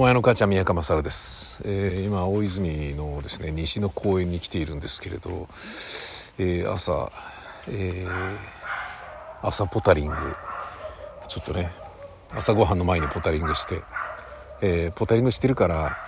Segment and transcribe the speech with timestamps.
[0.00, 5.46] お前の母ちゃん宮川勝です、えー、今大泉のですね西の公園に来ているんですけれど、
[6.38, 7.12] えー、朝、
[7.68, 8.38] えー、
[9.42, 10.14] 朝ポタリング
[11.28, 11.68] ちょっとね
[12.30, 13.82] 朝ごはんの前にポタリングして、
[14.62, 15.98] え、ポタリングしてるから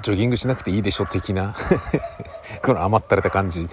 [0.00, 1.56] ジョギングしなくていいでしょ的な
[2.62, 3.66] この甘ったれた感じ。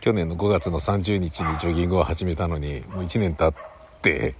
[0.00, 4.36] 去年の5月の30日にジョギングを始めたのにもう1年経って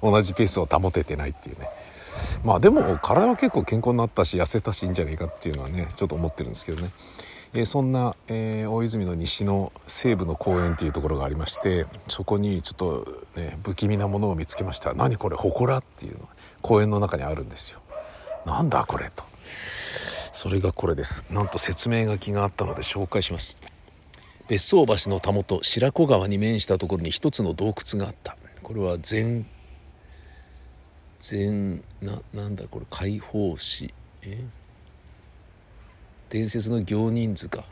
[0.00, 1.68] 同じペースを保ててないっていうね。
[2.44, 6.90] まあでも体は結構健康になったし痩せたしいいんじゃないかっていうのはねちょっと思ってるんですけどね、
[7.54, 14.92] えー、そんな、えー、大泉の西の西部の公園っていうところがありましてそこにちょっとね不気味なものを見つけました。
[14.94, 16.26] 何これ祠っていうのが
[16.62, 17.80] 公園の中にあるんですよ。
[18.44, 19.24] なんだこれと。
[20.32, 21.24] それがこれです。
[21.30, 23.58] なんと説明書きがあったので紹介します。
[24.48, 28.36] 別荘橋のたもと白子川に面したところに一つの洞窟があった。
[28.62, 29.46] これは全
[31.28, 34.44] 全ななんだこれ解放誌え？
[36.30, 37.64] 伝説の行人図か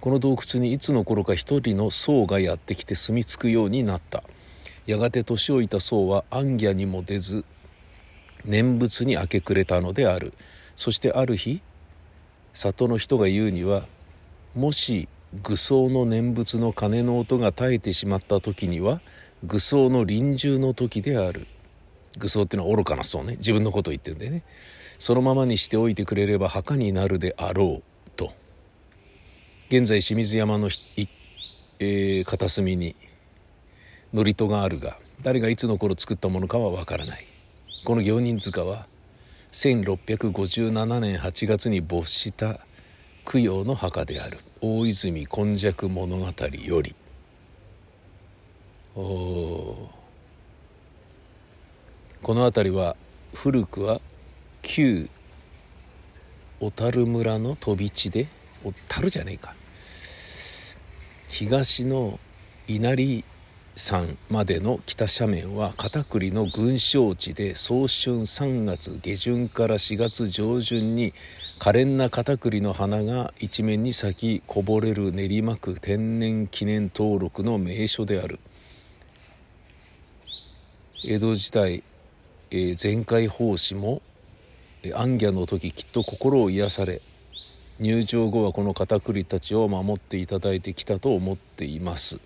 [0.00, 4.24] この洞窟にいつの頃か一人の僧がやってきて住み着くようになった。
[4.84, 7.44] やがて年老いた僧は暗夜にも出ず
[8.44, 10.32] 念仏に明け暮れたのである。
[10.74, 11.62] そしてある日
[12.52, 13.86] 里の人が言うには
[14.54, 15.08] もし
[15.42, 19.00] 愚僧の念仏の鐘の音が絶えてしまった時には
[19.44, 21.46] 愚僧の臨終の時である。
[22.18, 23.36] 愚僧っていうのは愚かな僧ね。
[23.36, 24.42] 自分のことを言ってるんでね。
[24.98, 28.32] そのままにしておいてくれれば墓になるであろうと。
[29.68, 30.68] 現在清水山の、
[31.80, 32.94] えー、片隅に
[34.12, 37.26] 祝詞があるが誰がいつの頃作ったものかはわからない。
[37.84, 38.84] この行人塚は
[39.52, 42.60] 1657年8月に没した
[43.24, 44.38] 供養の墓である。
[44.62, 46.94] 大泉今昔物語より。
[48.94, 49.90] おお
[52.22, 52.96] この辺りは
[53.34, 54.00] 古くは
[54.62, 55.08] 旧
[56.58, 58.28] 小樽村の飛び地で
[58.64, 59.54] 小樽じゃねえか。
[61.28, 62.18] 東の
[62.66, 63.24] 稲荷
[63.76, 71.12] 山までの北斜面は片栗の群生地で早春3月下旬から4月上旬に
[71.58, 78.40] 可憐な片栗の花が一面に咲きこぼれる練馬区天然記念登録の名所である。
[81.04, 81.84] 江戸時代、
[82.50, 84.02] えー、前回奉仕も
[84.94, 87.00] 暗夜の時きっと心を癒され
[87.80, 92.18] 入場後はこの片栗たちを守っていただいてきたと思っています。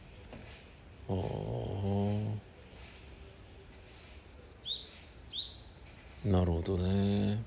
[6.25, 7.43] なるほどね。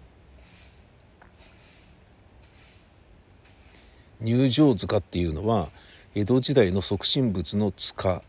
[4.19, 5.69] 入場塚っていうのは
[6.15, 8.23] 江戸時代の即身仏の塚。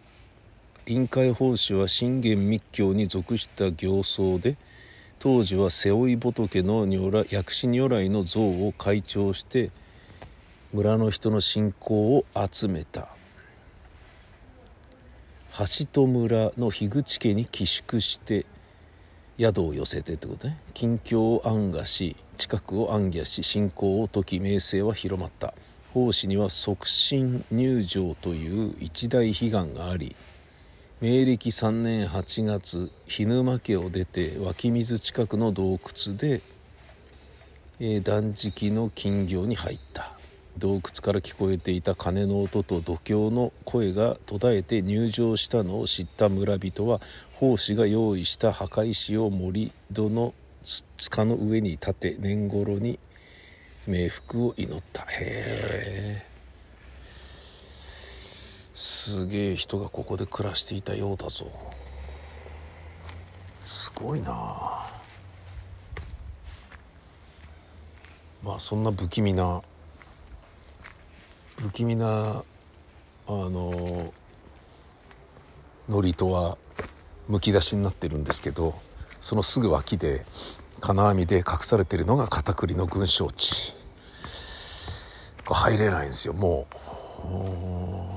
[0.86, 4.58] 臨海法師は信玄密教に属した行僧で
[5.18, 9.70] 当時は瀬尾仏の如来薬師如来の像を開帳して
[10.74, 13.08] 村の人の信仰を集めた。
[15.56, 18.44] 橋戸村の樋口家に寄宿して
[19.38, 20.58] 宿を寄せてってことね。
[20.74, 25.54] 近況を暗がし近くを暗夜し信仰を解き名声は広まった。
[25.94, 30.14] 奉仕には促進入場という一大悲願があり
[31.04, 36.40] 明暦3年8月涸沼家を出て湧き水近くの洞窟で、
[37.78, 40.16] えー、断食の金魚に入った。
[40.56, 47.02] 洞窟から聞こえていた鐘の音と度胸の声が途絶えて入場したのを知った村人は
[47.34, 50.32] 奉仕が用意した墓石を盛り土の
[50.96, 52.98] 塚の上に立て年頃に
[53.86, 55.02] 冥福を祈った。
[55.02, 56.33] へえ
[58.74, 61.46] すげえ人がここで暮らしていたようだぞ。
[63.64, 64.84] すごいな。
[68.42, 69.62] まあそんな不気味な
[71.56, 72.42] 不気味な
[73.26, 74.12] あの
[75.88, 76.58] 祝詞は
[77.28, 78.74] むき出しになってるんですけど
[79.18, 80.26] そのすぐ脇で
[80.80, 83.74] 金網で隠されてるのが片栗の群生地
[85.46, 86.66] 入れないんですよも
[88.10, 88.13] う。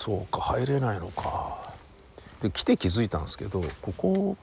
[0.00, 1.74] そうか入れないのか。
[2.40, 4.38] で来て気づいたんですけどここ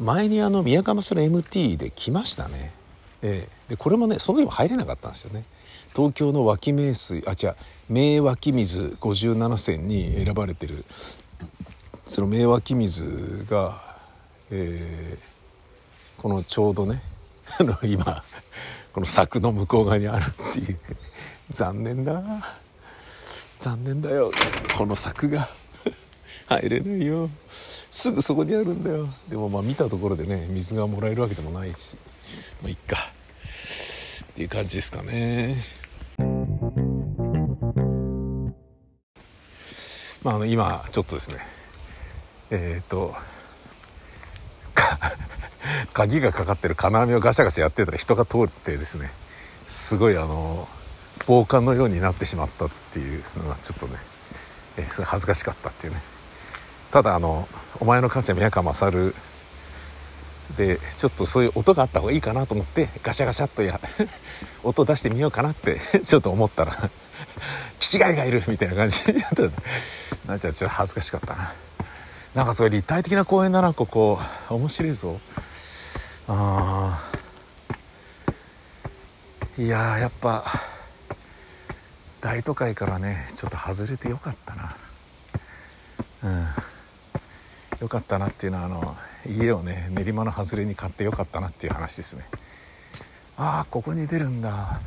[0.00, 2.72] 前にあの宮川それ MT で来ましたね。
[3.22, 3.70] ええ。
[3.70, 5.44] でこれもねその時も入れなかったんですよね。
[5.94, 7.56] 東京の脇名水あ違う
[7.88, 10.84] 名脇水57選に選ばれてる。
[12.08, 13.80] その名脇水が
[14.50, 17.00] えー、このちょうどね
[17.60, 18.24] あの今
[18.92, 20.78] この柵の向こう側にあるっていう。
[21.52, 22.60] 残念だ。
[23.60, 24.32] 残念だよ。
[24.76, 25.46] この柵が。
[26.48, 27.28] 入れないよ。
[27.90, 29.06] すぐそこにあるんだよ。
[29.28, 31.94] でもまあ見たところでね水がもらえるわけでもないし。
[32.62, 33.12] まあいっか。
[34.32, 35.62] っていう感じですかね。
[40.22, 41.36] まああの今ちょっとですね。
[42.50, 43.14] えっ、ー、と
[45.92, 49.10] 鍵がかかってる金網をガシャガシャやってたら人が通ってですね。
[49.68, 50.66] すごいあの
[51.26, 53.96] 防寒のようになってしまったっていうのがちょっとね、
[54.76, 56.00] えー、恥ずかしかったっていうね。
[56.90, 59.14] ただあの「お前の母ちゃん宮川勝」
[60.56, 63.80] でちょっとそういう音があった方がいいかなと思ってガシャガシャっとや
[64.64, 66.90] 音出してみようかなってちょっと思ったら
[67.78, 69.20] 「キチガリがいる」みたいな感じに
[70.26, 71.52] なっちゃちょっと恥ずかしかったな。
[72.34, 74.20] なんかそういう立体的な公園だなここ。
[74.48, 75.20] 面白いぞ。
[76.28, 77.00] あ
[79.58, 80.44] いややっぱ
[82.20, 84.76] 大都会からねちょっと外れてよかったな。
[86.22, 86.46] うん。
[87.80, 88.96] よかったなっていうのはあの
[89.26, 92.24] 家をね練馬の外れに買ってよかったなっていう話ですね。
[93.36, 94.80] ああここに出るんだ。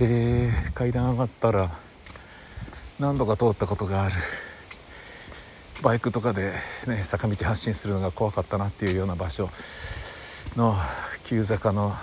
[0.00, 1.76] へえ階段上がったら
[2.98, 4.14] 何度か通ったことがある。
[5.82, 6.52] バイクとかで、
[6.86, 9.48] ね、坂道発進するのが怖かったなっていうような場所
[10.54, 10.76] の
[11.24, 11.96] 急坂の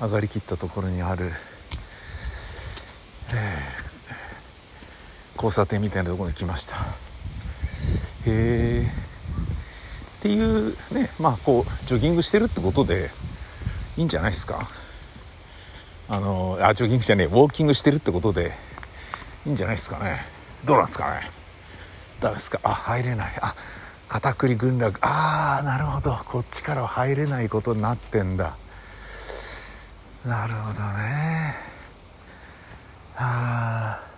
[0.00, 1.32] 上がりきったところにある、
[3.34, 6.76] えー、交差点みたいなところに来ました。
[6.76, 6.82] へ
[8.26, 8.92] え。
[10.18, 13.10] っていうねまあこうジョギングしてるってことで
[13.96, 14.68] いいんじゃないですか？
[16.08, 18.52] あのあジョギングじゃねえウォーキングしてるってことで
[19.46, 20.20] いいんじゃないですかね？
[20.64, 21.22] どうなんですかね？
[22.20, 22.60] ダメですか？
[22.62, 23.32] あ入れない。
[23.40, 23.56] あ
[24.08, 26.20] 片栗群落ああなるほど。
[26.26, 28.56] こっちからは入れないことになってんだ。
[30.24, 31.71] なるほどね。
[33.24, 34.12] ああ。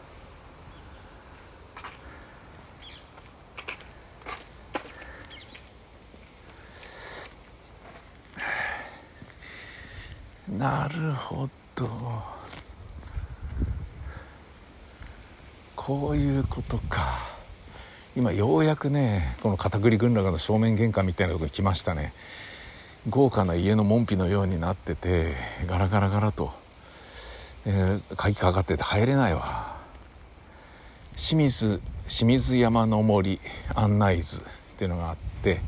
[10.50, 11.88] なるほど。
[15.76, 17.18] こういうことか。
[18.16, 22.14] 今ようやくねこの片栗群落の正面玄関みたいなとこに来ましたね。
[23.10, 25.34] 豪華な家の門扉のようになってて
[25.66, 26.54] ガラガラガラと、
[27.66, 29.75] えー、鍵かかってて入れないわ。
[31.16, 33.40] 清水清水山の森
[33.75, 34.43] 案内図っ
[34.76, 35.61] ていうのがあって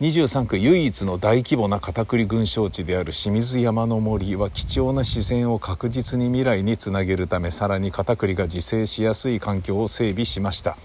[0.00, 10.78] 23区唯一の大規模な片栗群生地である清水山の森は貴重な自然を確実に未来につなげるためさらに片栗が自生しやすい環境を整備しました。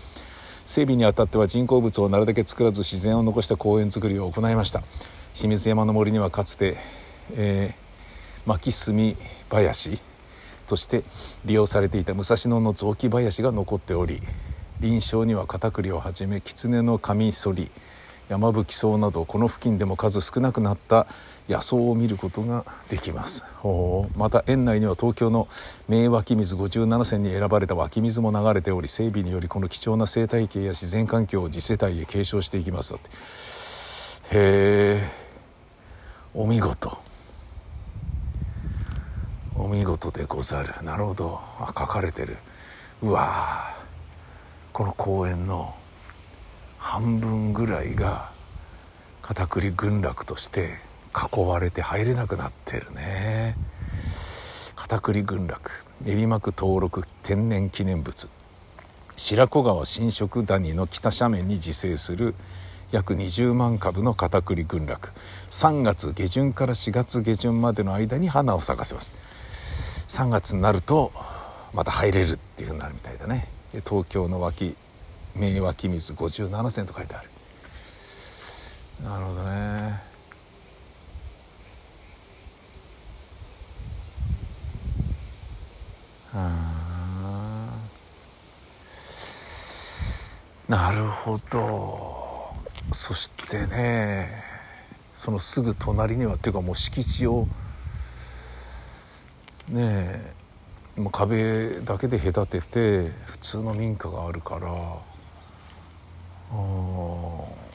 [0.65, 4.83] 整備にあたっては人工物をなるだけ作らず自然を残した公園づくりを行いました。
[5.33, 6.75] 清水山の森にはかつて、
[7.35, 9.15] えー、巻き炭
[9.49, 10.01] 林
[10.65, 11.03] として
[11.45, 14.21] 利用されていた武蔵野の雑木林が残っており
[14.81, 17.71] 林床には片栗をはじめ狐のカミソリ
[18.29, 21.05] 山吹草などこの付近でも数少なくなった
[21.47, 23.45] 野草を見ることができます。
[24.17, 25.47] また園内には東京の
[25.87, 32.95] 名湧き水57選に選ばれた湧き水も流れており整備によりこの貴重な生態系や自然環境を次世代へ継承していきます。
[32.95, 32.99] へ
[34.31, 35.09] え
[36.33, 37.04] お見事。
[39.57, 40.73] お見事でござる。
[40.83, 41.39] なるほど。
[41.59, 42.37] あ書かれてる。
[43.01, 43.73] うわ
[44.73, 45.73] この公園の
[46.77, 48.31] 半分ぐらいが
[49.21, 50.75] 片栗群落として
[51.13, 53.55] 囲われて入れなくなってるね。
[54.75, 55.71] 片栗群落。
[56.01, 58.27] 練馬区登録天然記念物。
[59.15, 62.35] 白子川新色谷の北斜面に自生する
[62.91, 65.11] 約20万株の片栗群落。
[65.49, 69.13] 3月下旬から4月下旬までの間に花を咲かせます。
[70.07, 71.11] 3月になると
[71.73, 73.47] また入れるっていうふうになるみたいだね。
[73.85, 74.75] 東京の脇
[75.35, 77.29] 名湧き水57銭と書いてある。
[79.03, 80.15] なるほどね。
[90.67, 92.53] なるほど。
[92.91, 94.29] そしてね
[95.13, 97.47] そのすぐ隣にはっていうかもう敷地を
[99.69, 100.33] ね
[100.97, 104.69] えもう壁だけで隔てて普通の民家があるから。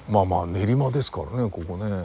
[0.09, 2.05] まあまあ練馬ですからねここね。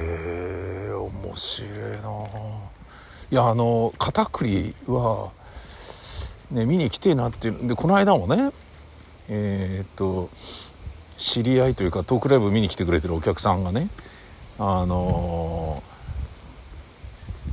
[0.00, 2.08] へえ面白いな。
[3.30, 5.30] いやあの片栗は
[6.50, 7.68] ね見に来てえなっていう。
[7.68, 8.50] でこの間もね
[9.28, 10.30] えー、っと
[11.16, 13.88] 知り合いというかトークライブ見に来てくれてるお客さんがね
[14.58, 15.82] あの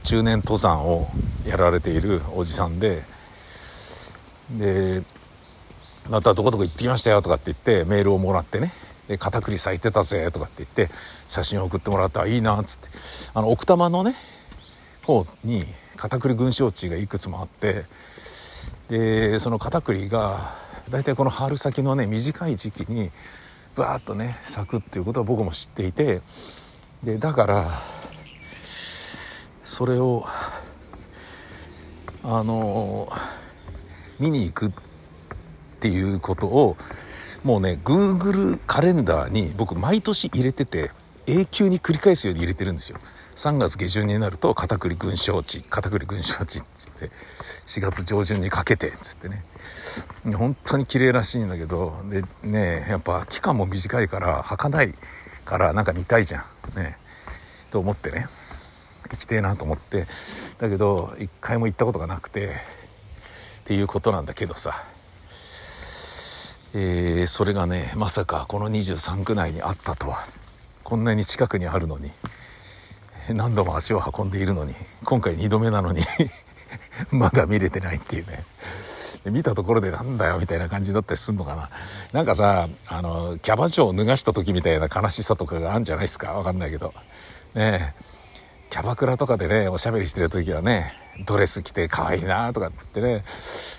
[0.08, 1.06] 中年登山を
[1.46, 3.04] やられているおじさんで
[4.58, 5.04] で
[6.10, 8.72] またどこどこ行ってきましたよとかって言ってメールをもらってね。
[9.10, 10.94] で片栗咲いてたぜとかって言って
[11.28, 12.88] 写真を送ってもらったらいいなっつって。
[13.34, 14.16] あの奥多摩のね
[15.04, 15.66] 方に
[15.98, 17.84] 片栗群生地がいくつもあって
[18.88, 20.56] でその片栗が
[20.90, 23.12] 大体この春先のね短い時期に
[23.76, 26.22] バーッとね咲くっていうことは僕も知っていて
[27.04, 27.97] でだから
[29.68, 30.26] それを
[32.24, 33.12] あの
[34.18, 34.72] 見に行くっ
[35.82, 36.78] ていうことを
[37.44, 40.92] もうね Google カレンダーに僕毎年入れてて
[41.28, 43.00] 永久に繰り返すように入れてるんですよ。
[43.36, 47.12] 3月下旬になると片栗群生地片栗群生地っつって
[47.68, 49.44] 4月上旬にかけてっつってね。
[50.34, 54.96] 本当に綺麗らしいんだけどでねやっぱ期間も短いから儚い
[55.44, 56.80] からなんか見たいじゃん。
[56.80, 56.98] ね。
[57.70, 58.28] と思ってね。
[59.12, 60.08] 行きてえなと思って。
[60.60, 62.48] だけど一回も行ったことがなくて。
[62.48, 62.50] っ
[63.68, 64.86] ていうことなんだけどさ。
[66.74, 70.26] えー、それがねまさかこの23区内にあったとは。
[70.84, 72.12] こんなに近くにあるのに。
[73.30, 74.74] 何度も足を運んでいるのに。
[75.04, 76.02] 今回2度目なのに。
[77.12, 78.46] まだ見れてないっていうね。
[79.26, 81.70] 見たところでなんだよみたいな感じだったりすんのかな。
[82.14, 86.32] なんかさあのキャバ嬢を脱がした時みたいな悲しさとかがあるんじゃないですか？
[86.34, 86.94] わかんないけど。
[87.54, 88.17] ねえ。
[88.70, 90.94] キャバクラとかでねおしゃべりしてる時はね
[91.26, 93.24] ドレス着て可愛いなとかってね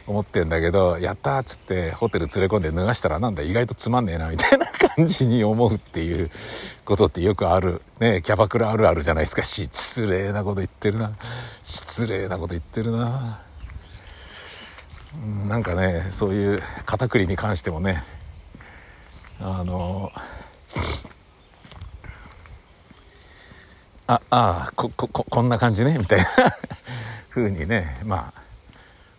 [0.07, 6.31] 思ってんだけどやったっつってホテル連れ込んで脱がしたらなんだ意外とつまんねえなみたいな感じに思うっていう
[6.85, 7.83] ことってよくある。
[8.01, 9.43] ねキャバクラあるあるじゃないですか。
[9.43, 11.13] 失礼なこと言ってるな。
[11.63, 13.43] 失礼なこと言ってるな。
[15.47, 18.03] なんかねそういう片栗に関してもね
[19.41, 20.11] あの
[24.11, 26.27] ああこここんな感じねみたいな。
[27.29, 28.41] 風にねまあ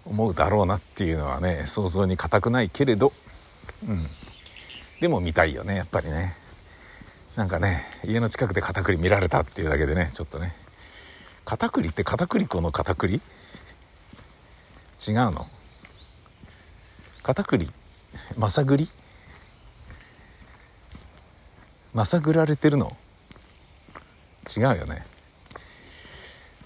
[0.04, 3.14] 思うだろうなっていうのはね想像に難くないけれど。
[3.88, 4.10] うん。
[5.00, 6.36] でも見たいよねやっぱりね。
[7.36, 10.56] なんかね家の近くで片栗見られたっていうだけでねちょっとね。
[11.46, 13.16] 片栗って片栗粉の片栗？
[13.16, 15.46] 違うの？
[17.22, 17.72] 片栗
[18.38, 18.90] まさぐり？
[21.94, 22.98] まさぐられてるの？
[24.56, 25.06] 違うよね。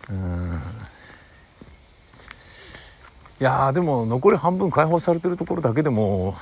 [0.10, 0.62] うん。
[3.40, 6.36] いやでも残り半分開放されてるところだけでも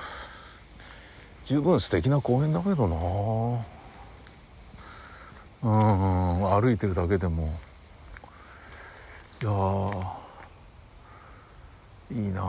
[1.43, 2.95] 十分素敵な公園だけどな。
[5.63, 7.53] うん歩いてるだけでも。
[9.41, 9.51] いや
[12.11, 12.41] いいな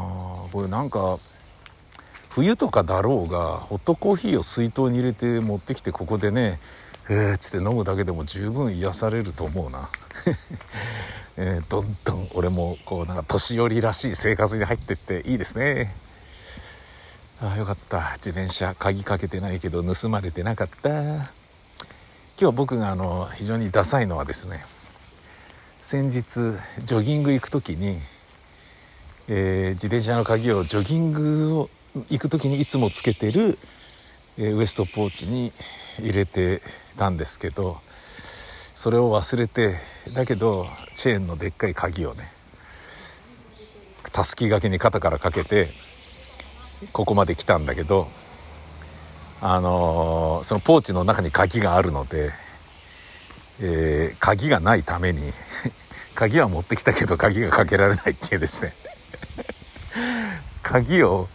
[0.53, 1.19] これなんか
[2.29, 6.61] 冬とかだろうがホットコーヒーを水筒に入れて持ってきてここでね
[7.09, 9.89] えー、つって飲むだけでも十分癒されると思うな、
[11.37, 15.95] えー、どんどん俺もこうなんか年寄りらしい生活に入ってっていいですね。
[17.41, 18.13] ああよかった。
[18.15, 20.91] 自転車鍵かけてないけど盗まれてなかった。
[22.41, 24.65] 今日僕があの非常にダサいのはですね
[25.81, 26.23] 先日
[26.85, 27.99] ジョギング行く時に、
[29.29, 31.71] えー、自転車の鍵をジョギングを
[32.09, 33.59] 行く時にいつもつけてる、
[34.39, 35.53] えー、ウエストポーチに
[35.99, 36.63] 入れて
[36.93, 37.81] たんですけど
[38.75, 39.77] それを忘れて
[40.15, 42.31] だけどチェーンのでっかい鍵をね
[44.13, 45.71] たすき掛けに肩からかけて
[46.93, 48.09] ここまで来たんだけど
[49.41, 52.31] あのー、そのポーチの中に鍵があるので、
[53.61, 55.33] えー、鍵がないために
[56.15, 58.73] 鍵は持ってきたけど鍵がかけられないっていうですね。
[60.63, 61.29] 鍵を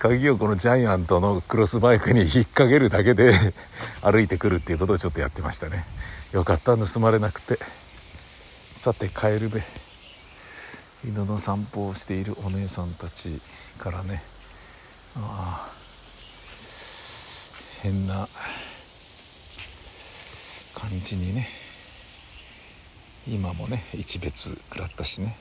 [0.00, 3.34] 鍵をこのジャイアントのクロスバイクに引っ掛けるだけで
[4.00, 5.84] 歩いてくるっていうことをちょっとやってましたね。
[6.32, 7.58] よかった盗まれなくて。
[8.74, 9.62] さて帰るべ
[11.04, 13.42] 犬の散歩をしているお姉さんたち
[13.78, 14.22] からね。
[15.16, 15.72] ああ
[17.82, 18.26] 変な
[20.74, 21.46] 感じにね。
[23.28, 25.36] 今もね一別食らったしね。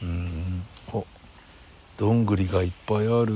[0.00, 0.66] うん。
[0.94, 1.06] お
[2.02, 3.32] どんぐりがいっぱいある。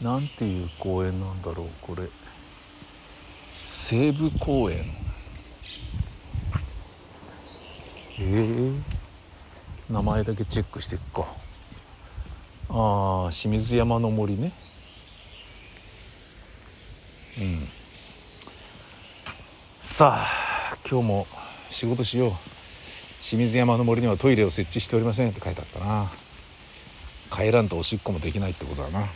[0.00, 2.08] なんていう公園なんだろうこれ。
[3.66, 4.86] 西武公園。
[8.18, 8.22] ええ。
[8.22, 8.82] ー、
[9.90, 11.26] 名前だけチェックしていくか。
[12.70, 14.54] ああ清水山の森ね。
[17.38, 17.68] うん。
[19.82, 21.26] さあ今日も
[21.70, 22.59] 仕事しよう。
[23.20, 26.10] 清水山の森にはトイレを設置しておりませんって書いてあったな。
[27.30, 29.06] 帰らんとおしっこもできないってことだな。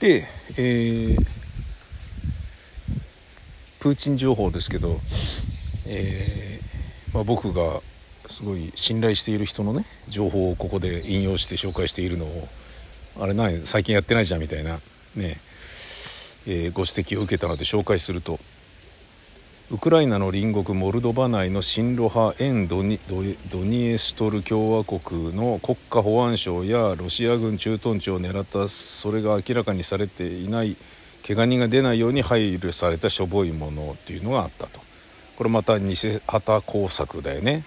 [0.00, 0.26] で、
[0.58, 1.26] えー、
[3.80, 5.00] プーチン情報ですけど、
[5.86, 7.80] えーまあ、僕が
[8.34, 12.48] すごい信頼している人のね情報をここで引用して紹介しているのを
[13.20, 14.80] あれない最近やってないじゃんみたいな
[15.14, 15.38] ね、
[16.48, 18.40] え、ご指摘を受けたので紹介すると
[19.70, 30.76] ウクライナの隣国モルドバ内の親ロ派沿ドニドニエストル共和国の国家保安省やロシア軍駐屯地を狙ったそれが明らかにされていない
[31.26, 34.80] 怪我人が出ないように配慮されたしょぼいものっていうのがあったと。
[35.36, 35.94] これまた偽
[36.26, 37.64] 旗工作だよね。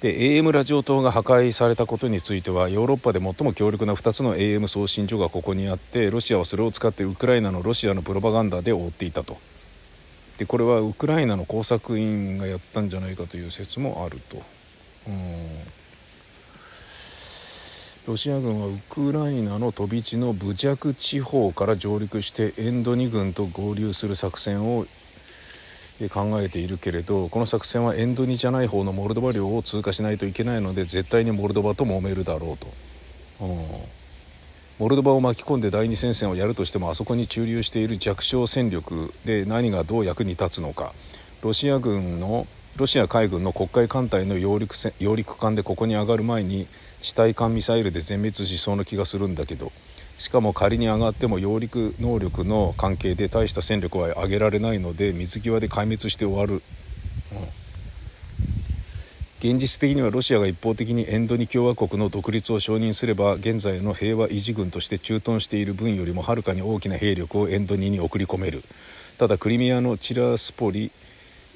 [0.00, 9.36] で AM ラジオ塔が破壊されたことについてはヨーロッパで最も強力な2つの AM 送信所がここにあってロシアはそれを使ってウクライナのロシアのプロパガンダで覆っていたと
[10.38, 14.42] でこれはウクライナの工作員がやったんじゃないかという説もあると。
[18.06, 24.86] ロシア軍はウクライナの飛び地のブジャク地方から上陸してエンド2軍と合流する作戦を
[26.08, 32.68] 考えているけれどこの作戦はエンド2じゃない方のモルドバ領を通過しないといけないので絶対にモルドバと揉めるだろうと。
[34.78, 40.94] モルドバを巻き込んで第二戦線をやるとしてもあそこに駐留している弱小戦力で何がどう役に立つのか。
[41.42, 46.66] ロシア軍のロシア海軍の黒海艦隊の揚陸揚陸艦でここに上がる前に
[47.02, 49.70] 地対艦ミサイルで全滅しそうな気がするんだけど。
[50.20, 56.62] しかも仮に上がっても揚陸能力の関係で大した戦力は上げられないので水際で壊滅して終わる、
[59.42, 68.62] うん、現実的にはロシアが一方的にエンドニ共和国の独立を承認すれば現在の平和維持軍として駐屯している分よりもはるかに大きな兵力をエンドニに送り込める。
[69.16, 70.90] ただクリミアのチラスポリ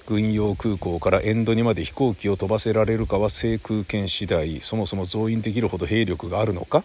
[0.06, 4.60] 軍用空港からエンドニまで飛行機を飛ばせられるかは制空権次第。
[4.60, 6.82] そもそも増員できるほど兵力があるのか、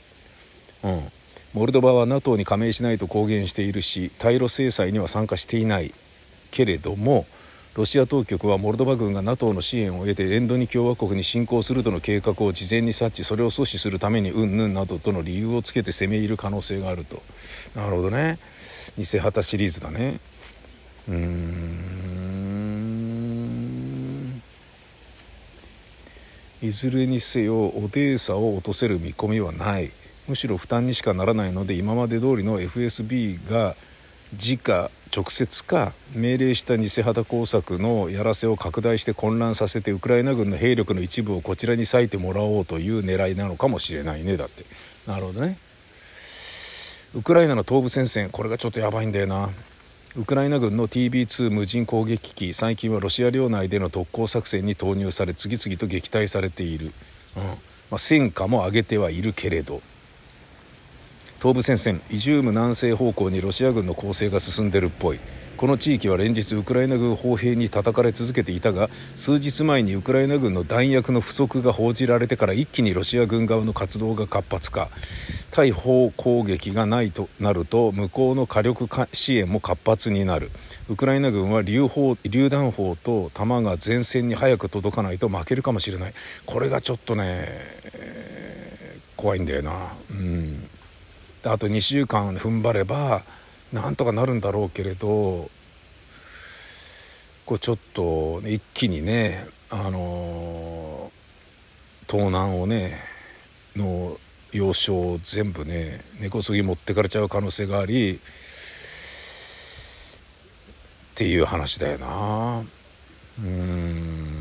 [0.84, 1.12] うん、
[1.53, 5.93] モルドバは NATO に加盟しないと公言しているし対ロ制裁には参加していない
[6.51, 7.25] けれども
[7.75, 17.21] ロシア当局はモルドバ軍が NATO の支援を得てエンドニ共和国に侵攻するとの計画を事前に察知それを阻止するためにうんぬんなどとの理由をつけて攻め入る可能性があると。
[17.75, 18.39] なるほどね。
[18.97, 20.19] 偽旗シリーズだね。
[21.07, 21.69] うーん。
[26.62, 29.91] いずれにせよオデーサを落とせる見込みはない。
[30.29, 33.75] むしろ負担にしかならないので今まで通りの FSB が
[34.33, 44.37] 直直接か命令した偽旗工作のやらせを拡大して混乱させてウクライナ軍の兵力の一部をこちらに割いてもらおうという狙いなのかもしれないね。
[44.37, 44.65] だって。
[45.07, 45.57] なるほどね。
[47.15, 49.49] ウクライナの東部戦線これがちょっとやばいんだよな。
[50.15, 56.91] ウクライナ軍の TB2 無人攻撃機最近はロシア領内での特攻作戦に投入され次々と撃退されている、
[57.35, 57.43] うん。
[57.43, 57.55] ま
[57.93, 59.81] あ、戦果も上げてはいるけれど。
[61.39, 65.19] 東部戦線イジューム南西方向にロシア軍の攻勢が進んでるっぽい。
[65.56, 74.89] この地域は連日ウクライナ軍砲兵に叩かれ続けていたが数日前にウクライナ軍の弾薬の不足が報じられてから一気にロシア軍側の活動が活発化。
[75.52, 80.52] 対砲攻撃がないとなると向こうの火力支援も活発になる。
[80.89, 86.13] ウクライナ軍は榴砲榴弾砲と弾が前線に早く届かないと負けるかもしれない。
[86.45, 87.47] これがちょっとね、
[89.15, 89.93] 怖いんだよな。
[90.12, 90.69] うん。
[91.43, 93.23] あと2週間踏ん張れば
[93.71, 95.49] なんとかなるんだろうけれど
[97.45, 101.12] こうちょっと一気にねあの
[102.08, 102.97] 盗難をね
[103.75, 104.17] の
[104.52, 108.19] 要衝を全部ね根こそぎ持ってかれちゃう可能性がありっ
[111.15, 112.63] ていう話だよな。
[113.39, 114.39] うん。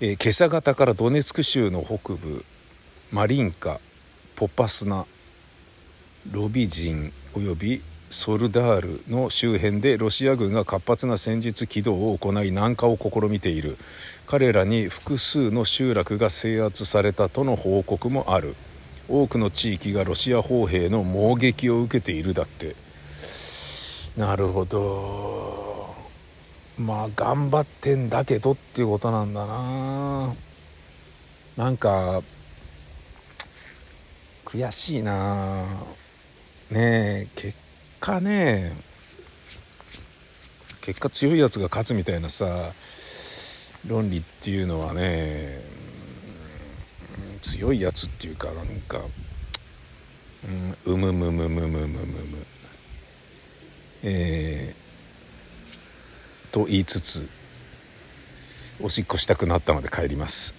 [0.00, 2.44] えー、今朝方からドネツク州の北部
[3.10, 3.80] マリンカ。
[4.36, 5.06] ポパスナ
[6.30, 13.78] ロビジンおよびソルダールの周辺でロシア軍が活発な戦術起動を行い南下を試みている。
[14.26, 18.54] 彼らに複数の集落が制圧されたとの報告もある。
[19.08, 22.76] 多くの地域がロシア砲兵の猛撃を受けているだって。
[24.16, 25.94] なるほど。
[26.78, 30.34] まあ頑張ってんだけどっていうことなんだな。
[31.56, 32.22] なんか
[34.52, 35.64] 悔しいな。
[36.70, 37.56] ねえ結
[37.98, 38.72] 果ね。
[40.82, 42.72] 結果強いやつが勝つみたいなさ
[43.86, 45.60] 論理っていうのはね
[47.40, 48.98] 強いやつっていうかなんか
[50.84, 52.46] うむむむむむむむむ。
[54.02, 57.26] えー、と言いつつ
[58.82, 60.54] おしっこしたくなったので帰ります。